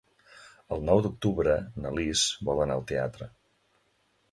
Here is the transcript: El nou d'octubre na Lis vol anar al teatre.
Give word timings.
El 0.75 0.79
nou 0.89 1.01
d'octubre 1.07 1.53
na 1.85 1.93
Lis 1.99 2.25
vol 2.51 2.65
anar 2.65 2.81
al 2.81 2.87
teatre. 2.95 3.31